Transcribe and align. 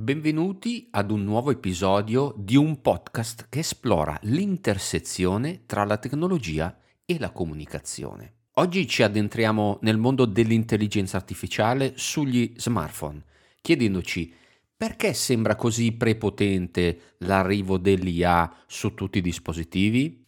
Benvenuti 0.00 0.86
ad 0.92 1.10
un 1.10 1.24
nuovo 1.24 1.50
episodio 1.50 2.32
di 2.38 2.54
un 2.54 2.80
podcast 2.80 3.48
che 3.50 3.58
esplora 3.58 4.16
l'intersezione 4.22 5.66
tra 5.66 5.82
la 5.84 5.96
tecnologia 5.96 6.78
e 7.04 7.18
la 7.18 7.32
comunicazione. 7.32 8.34
Oggi 8.54 8.86
ci 8.86 9.02
addentriamo 9.02 9.80
nel 9.82 9.98
mondo 9.98 10.24
dell'intelligenza 10.24 11.16
artificiale 11.16 11.94
sugli 11.96 12.52
smartphone, 12.56 13.24
chiedendoci 13.60 14.32
perché 14.76 15.12
sembra 15.14 15.56
così 15.56 15.90
prepotente 15.90 17.16
l'arrivo 17.18 17.76
dell'IA 17.76 18.54
su 18.68 18.94
tutti 18.94 19.18
i 19.18 19.20
dispositivi? 19.20 20.24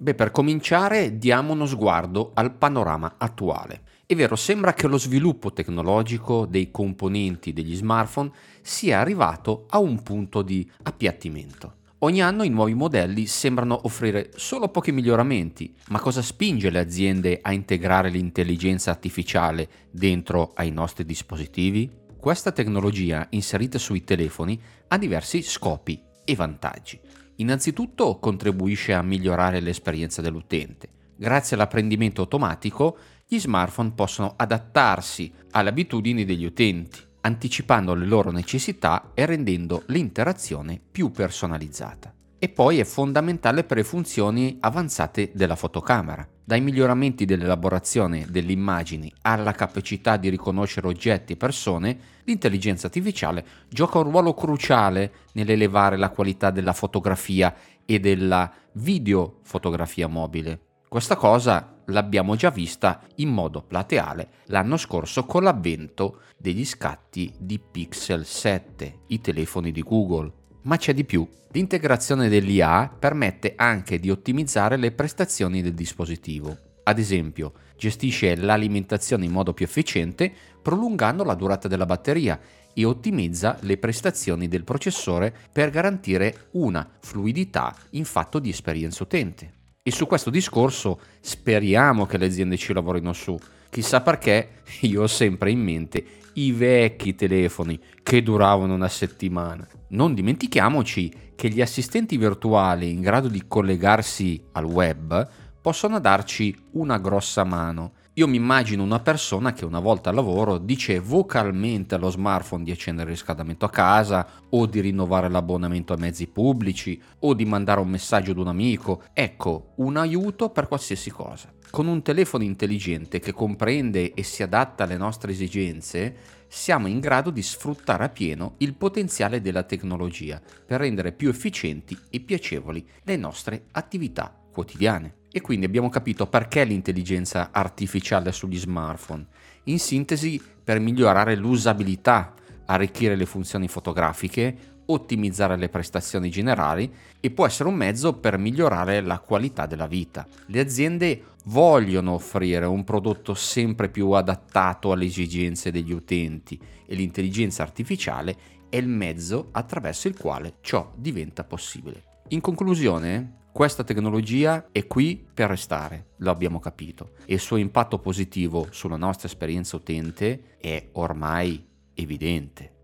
Beh, 0.00 0.14
per 0.14 0.30
cominciare 0.30 1.18
diamo 1.18 1.52
uno 1.52 1.66
sguardo 1.66 2.30
al 2.32 2.54
panorama 2.56 3.16
attuale. 3.18 3.82
È 4.10 4.14
vero, 4.14 4.36
sembra 4.36 4.72
che 4.72 4.86
lo 4.86 4.96
sviluppo 4.96 5.52
tecnologico 5.52 6.46
dei 6.46 6.70
componenti 6.70 7.52
degli 7.52 7.76
smartphone 7.76 8.30
sia 8.62 9.00
arrivato 9.00 9.66
a 9.68 9.80
un 9.80 10.02
punto 10.02 10.40
di 10.40 10.66
appiattimento. 10.84 11.74
Ogni 11.98 12.22
anno 12.22 12.42
i 12.42 12.48
nuovi 12.48 12.72
modelli 12.72 13.26
sembrano 13.26 13.78
offrire 13.82 14.30
solo 14.34 14.70
pochi 14.70 14.92
miglioramenti, 14.92 15.74
ma 15.88 16.00
cosa 16.00 16.22
spinge 16.22 16.70
le 16.70 16.78
aziende 16.78 17.40
a 17.42 17.52
integrare 17.52 18.08
l'intelligenza 18.08 18.90
artificiale 18.90 19.68
dentro 19.90 20.52
ai 20.54 20.70
nostri 20.70 21.04
dispositivi? 21.04 21.90
Questa 22.16 22.50
tecnologia 22.50 23.26
inserita 23.32 23.76
sui 23.76 24.04
telefoni 24.04 24.58
ha 24.88 24.96
diversi 24.96 25.42
scopi 25.42 26.02
e 26.24 26.34
vantaggi. 26.34 26.98
Innanzitutto 27.36 28.18
contribuisce 28.18 28.94
a 28.94 29.02
migliorare 29.02 29.60
l'esperienza 29.60 30.22
dell'utente. 30.22 30.96
Grazie 31.14 31.56
all'apprendimento 31.56 32.20
automatico 32.20 32.96
gli 33.30 33.38
smartphone 33.38 33.92
possono 33.94 34.32
adattarsi 34.36 35.30
alle 35.50 35.68
abitudini 35.68 36.24
degli 36.24 36.46
utenti, 36.46 36.98
anticipando 37.20 37.92
le 37.92 38.06
loro 38.06 38.30
necessità 38.30 39.10
e 39.12 39.26
rendendo 39.26 39.82
l'interazione 39.88 40.80
più 40.90 41.10
personalizzata. 41.10 42.10
E 42.38 42.48
poi 42.48 42.78
è 42.78 42.84
fondamentale 42.84 43.64
per 43.64 43.76
le 43.76 43.84
funzioni 43.84 44.56
avanzate 44.60 45.32
della 45.34 45.56
fotocamera, 45.56 46.26
dai 46.42 46.62
miglioramenti 46.62 47.26
dell'elaborazione 47.26 48.24
delle 48.30 48.52
immagini 48.52 49.12
alla 49.22 49.52
capacità 49.52 50.16
di 50.16 50.30
riconoscere 50.30 50.86
oggetti 50.86 51.34
e 51.34 51.36
persone, 51.36 51.98
l'intelligenza 52.24 52.86
artificiale 52.86 53.44
gioca 53.68 53.98
un 53.98 54.04
ruolo 54.04 54.32
cruciale 54.32 55.12
nell'elevare 55.32 55.98
la 55.98 56.08
qualità 56.08 56.50
della 56.50 56.72
fotografia 56.72 57.54
e 57.84 58.00
della 58.00 58.50
videofotografia 58.72 60.06
mobile. 60.06 60.67
Questa 60.88 61.16
cosa 61.16 61.82
l'abbiamo 61.88 62.34
già 62.34 62.48
vista 62.48 63.02
in 63.16 63.28
modo 63.28 63.60
plateale 63.60 64.30
l'anno 64.46 64.78
scorso 64.78 65.26
con 65.26 65.42
l'avvento 65.42 66.20
degli 66.38 66.64
scatti 66.64 67.30
di 67.38 67.58
Pixel 67.60 68.24
7, 68.24 69.00
i 69.08 69.20
telefoni 69.20 69.70
di 69.70 69.82
Google. 69.82 70.32
Ma 70.62 70.78
c'è 70.78 70.94
di 70.94 71.04
più. 71.04 71.28
L'integrazione 71.52 72.30
dell'IA 72.30 72.90
permette 72.98 73.52
anche 73.54 74.00
di 74.00 74.08
ottimizzare 74.08 74.78
le 74.78 74.92
prestazioni 74.92 75.60
del 75.60 75.74
dispositivo. 75.74 76.56
Ad 76.84 76.98
esempio, 76.98 77.52
gestisce 77.76 78.34
l'alimentazione 78.34 79.26
in 79.26 79.30
modo 79.30 79.52
più 79.52 79.66
efficiente, 79.66 80.32
prolungando 80.62 81.22
la 81.22 81.34
durata 81.34 81.68
della 81.68 81.84
batteria 81.84 82.40
e 82.72 82.84
ottimizza 82.86 83.58
le 83.60 83.76
prestazioni 83.76 84.48
del 84.48 84.64
processore 84.64 85.36
per 85.52 85.68
garantire 85.68 86.48
una 86.52 86.88
fluidità 87.00 87.76
in 87.90 88.06
fatto 88.06 88.38
di 88.38 88.48
esperienza 88.48 89.02
utente. 89.02 89.56
E 89.88 89.90
su 89.90 90.06
questo 90.06 90.28
discorso 90.28 91.00
speriamo 91.18 92.04
che 92.04 92.18
le 92.18 92.26
aziende 92.26 92.58
ci 92.58 92.74
lavorino 92.74 93.14
su. 93.14 93.38
Chissà 93.70 94.02
perché 94.02 94.60
io 94.82 95.04
ho 95.04 95.06
sempre 95.06 95.50
in 95.50 95.60
mente 95.60 96.04
i 96.34 96.52
vecchi 96.52 97.14
telefoni 97.14 97.80
che 98.02 98.22
duravano 98.22 98.74
una 98.74 98.90
settimana. 98.90 99.66
Non 99.88 100.12
dimentichiamoci 100.12 101.32
che 101.34 101.48
gli 101.48 101.62
assistenti 101.62 102.18
virtuali 102.18 102.90
in 102.90 103.00
grado 103.00 103.28
di 103.28 103.44
collegarsi 103.48 104.38
al 104.52 104.66
web 104.66 105.26
possono 105.58 105.98
darci 106.00 106.54
una 106.72 106.98
grossa 106.98 107.44
mano 107.44 107.92
io 108.18 108.26
mi 108.26 108.36
immagino 108.36 108.82
una 108.82 108.98
persona 108.98 109.52
che 109.52 109.64
una 109.64 109.78
volta 109.78 110.08
al 110.08 110.16
lavoro 110.16 110.58
dice 110.58 110.98
vocalmente 110.98 111.94
allo 111.94 112.10
smartphone 112.10 112.64
di 112.64 112.72
accendere 112.72 113.10
il 113.10 113.16
riscaldamento 113.16 113.64
a 113.64 113.70
casa 113.70 114.26
o 114.50 114.66
di 114.66 114.80
rinnovare 114.80 115.28
l'abbonamento 115.28 115.92
ai 115.92 116.00
mezzi 116.00 116.26
pubblici 116.26 117.00
o 117.20 117.32
di 117.32 117.44
mandare 117.44 117.78
un 117.78 117.88
messaggio 117.88 118.32
ad 118.32 118.38
un 118.38 118.48
amico. 118.48 119.04
Ecco, 119.12 119.74
un 119.76 119.96
aiuto 119.96 120.50
per 120.50 120.66
qualsiasi 120.66 121.10
cosa. 121.10 121.52
Con 121.70 121.86
un 121.86 122.02
telefono 122.02 122.42
intelligente 122.42 123.20
che 123.20 123.32
comprende 123.32 124.12
e 124.14 124.24
si 124.24 124.42
adatta 124.42 124.82
alle 124.82 124.96
nostre 124.96 125.30
esigenze, 125.30 126.16
siamo 126.48 126.88
in 126.88 126.98
grado 126.98 127.30
di 127.30 127.42
sfruttare 127.42 128.02
a 128.02 128.08
pieno 128.08 128.54
il 128.58 128.74
potenziale 128.74 129.40
della 129.40 129.62
tecnologia 129.62 130.42
per 130.66 130.80
rendere 130.80 131.12
più 131.12 131.28
efficienti 131.28 131.96
e 132.10 132.18
piacevoli 132.18 132.84
le 133.04 133.16
nostre 133.16 133.66
attività 133.70 134.34
quotidiane. 134.50 135.17
E 135.30 135.40
quindi 135.40 135.66
abbiamo 135.66 135.88
capito 135.88 136.26
perché 136.26 136.64
l'intelligenza 136.64 137.50
artificiale 137.52 138.32
sugli 138.32 138.58
smartphone. 138.58 139.26
In 139.64 139.78
sintesi, 139.78 140.40
per 140.64 140.80
migliorare 140.80 141.36
l'usabilità, 141.36 142.34
arricchire 142.66 143.16
le 143.16 143.26
funzioni 143.26 143.68
fotografiche, 143.68 144.76
ottimizzare 144.90 145.56
le 145.56 145.68
prestazioni 145.68 146.30
generali 146.30 146.90
e 147.20 147.30
può 147.30 147.46
essere 147.46 147.68
un 147.68 147.74
mezzo 147.74 148.14
per 148.14 148.38
migliorare 148.38 149.00
la 149.00 149.18
qualità 149.18 149.66
della 149.66 149.86
vita. 149.86 150.26
Le 150.46 150.60
aziende 150.60 151.22
vogliono 151.44 152.12
offrire 152.12 152.66
un 152.66 152.84
prodotto 152.84 153.34
sempre 153.34 153.88
più 153.88 154.10
adattato 154.10 154.92
alle 154.92 155.04
esigenze 155.04 155.70
degli 155.70 155.92
utenti 155.92 156.58
e 156.86 156.94
l'intelligenza 156.94 157.62
artificiale 157.62 158.36
è 158.70 158.76
il 158.76 158.88
mezzo 158.88 159.48
attraverso 159.52 160.08
il 160.08 160.16
quale 160.16 160.56
ciò 160.60 160.92
diventa 160.96 161.44
possibile. 161.44 162.04
In 162.28 162.40
conclusione, 162.40 163.37
questa 163.58 163.82
tecnologia 163.82 164.68
è 164.70 164.86
qui 164.86 165.26
per 165.34 165.48
restare, 165.48 166.10
lo 166.18 166.30
abbiamo 166.30 166.60
capito, 166.60 167.14
e 167.26 167.34
il 167.34 167.40
suo 167.40 167.56
impatto 167.56 167.98
positivo 167.98 168.68
sulla 168.70 168.96
nostra 168.96 169.26
esperienza 169.26 169.74
utente 169.74 170.56
è 170.60 170.90
ormai 170.92 171.66
evidente. 171.94 172.77